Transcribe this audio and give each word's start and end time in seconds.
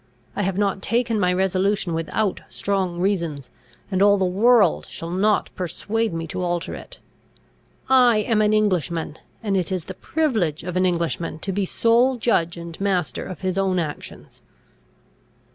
I 0.35 0.41
have 0.41 0.57
not 0.57 0.81
taken 0.81 1.19
my 1.19 1.31
resolution 1.31 1.93
without 1.93 2.41
strong 2.49 2.99
reasons; 2.99 3.51
and 3.91 4.01
all 4.01 4.17
the 4.17 4.25
world 4.25 4.87
shall 4.87 5.11
not 5.11 5.51
persuade 5.55 6.11
me 6.11 6.25
to 6.25 6.41
alter 6.41 6.73
it. 6.73 6.97
I 7.87 8.17
am 8.17 8.41
an 8.41 8.51
Englishman, 8.51 9.19
and 9.43 9.55
it 9.55 9.71
is 9.71 9.83
the 9.83 9.93
privilege 9.93 10.63
of 10.63 10.75
an 10.75 10.87
Englishman 10.87 11.37
to 11.41 11.51
be 11.51 11.67
sole 11.67 12.15
judge 12.17 12.57
and 12.57 12.81
master 12.81 13.25
of 13.27 13.41
his 13.41 13.59
own 13.59 13.77
actions." 13.77 14.41